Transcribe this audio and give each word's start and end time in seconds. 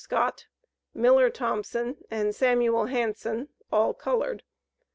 Scott, 0.03 0.47
Miller 0.95 1.29
Thompson, 1.29 1.97
and 2.09 2.33
Samuel 2.33 2.85
Hanson, 2.87 3.49
all 3.71 3.93
colored. 3.93 4.41